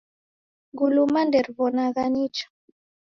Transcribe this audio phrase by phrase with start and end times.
[0.71, 2.45] Nguluma nderiwonagha nicha